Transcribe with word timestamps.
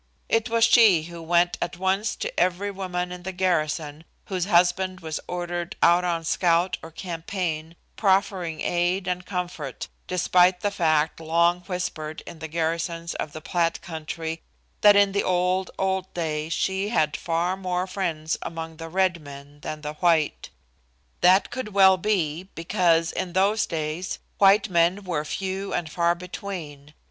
It 0.29 0.49
was 0.49 0.63
she 0.63 1.03
who 1.03 1.21
went 1.21 1.59
at 1.61 1.77
once 1.77 2.15
to 2.15 2.39
every 2.39 2.71
woman 2.71 3.11
in 3.11 3.21
the 3.21 3.31
garrison 3.31 4.03
whose 4.25 4.45
husband 4.45 5.01
was 5.01 5.19
ordered 5.27 5.75
out 5.83 6.03
on 6.03 6.23
scout 6.23 6.75
or 6.81 6.89
campaign, 6.89 7.75
proffering 7.97 8.61
aid 8.61 9.07
and 9.07 9.23
comfort, 9.23 9.89
despite 10.07 10.61
the 10.61 10.71
fact 10.71 11.19
long 11.19 11.59
whispered 11.67 12.21
in 12.25 12.39
the 12.39 12.47
garrisons 12.47 13.13
of 13.13 13.31
the 13.31 13.41
Platte 13.41 13.79
country, 13.81 14.41
that 14.81 14.95
in 14.95 15.11
the 15.11 15.21
old, 15.21 15.69
old 15.77 16.11
days 16.15 16.51
she 16.51 16.89
had 16.89 17.15
far 17.15 17.55
more 17.55 17.85
friends 17.85 18.39
among 18.41 18.77
the 18.77 18.89
red 18.89 19.21
men 19.21 19.59
than 19.59 19.81
the 19.81 19.93
white. 19.93 20.49
That 21.21 21.51
could 21.51 21.75
well 21.75 21.97
be, 21.97 22.49
because 22.55 23.11
in 23.11 23.33
those 23.33 23.67
days 23.67 24.17
white 24.39 24.67
men 24.67 25.03
were 25.03 25.23
few 25.23 25.75
and 25.75 25.91
far 25.91 26.15
between. 26.15 26.95